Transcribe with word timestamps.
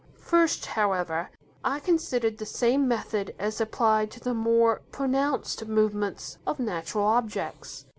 First, 0.17 0.65
however, 0.65 1.29
I 1.63 1.77
considered 1.79 2.39
the 2.39 2.45
same 2.47 2.87
method 2.87 3.35
as 3.37 3.61
applied 3.61 4.09
to 4.09 4.19
the 4.19 4.33
more 4.33 4.81
pronounced 4.91 5.67
movements 5.67 6.39
of 6.47 6.59
natural 6.59 7.05
objects. 7.05 7.85